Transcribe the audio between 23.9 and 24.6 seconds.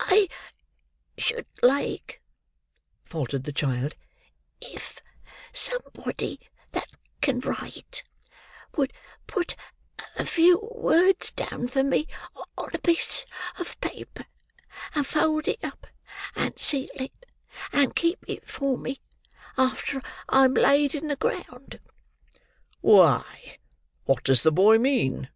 what does the